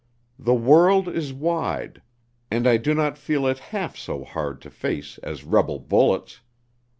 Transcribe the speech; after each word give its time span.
The 0.39 0.55
world 0.55 1.07
is 1.07 1.31
wide, 1.31 2.01
and 2.49 2.65
I 2.67 2.77
do 2.77 2.95
not 2.95 3.19
feel 3.19 3.45
it 3.45 3.59
half 3.69 3.95
so 3.95 4.23
hard 4.23 4.59
to 4.61 4.71
face 4.71 5.19
as 5.19 5.43
rebel 5.43 5.77
bullets. 5.77 6.39